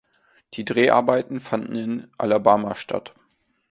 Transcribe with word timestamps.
Die 0.55 0.65
Dreharbeiten 0.65 1.39
fanden 1.39 1.75
in 1.75 2.07
Alabama 2.17 2.73
statt. 2.73 3.13